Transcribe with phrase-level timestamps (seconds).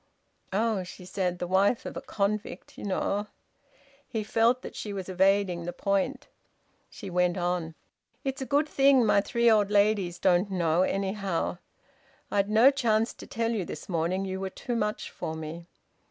[0.51, 1.37] "Oh!" she said.
[1.37, 2.75] "The wife of a convict...
[2.75, 3.27] you know!"
[4.07, 6.27] He felt that she was evading the point.
[6.89, 7.75] She went on:
[8.23, 11.59] "It's a good thing my three old ladies don't know, anyhow...!
[12.31, 14.25] I'd no chance to tell you this morning.
[14.25, 15.67] You were too much for me."